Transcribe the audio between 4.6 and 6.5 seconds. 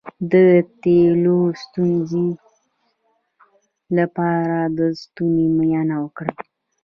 د ستوني معاینه وکړئ